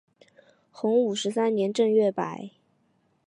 [0.71, 2.35] 洪武十三年正月罢。